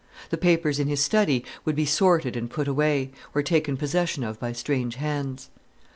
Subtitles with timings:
[0.31, 4.39] The papers in his study would be sorted and put away, or taken possession of
[4.39, 5.51] by strange hands.